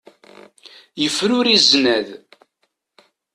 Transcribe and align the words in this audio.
Yefruri 1.01 1.53
zznad. 1.65 2.07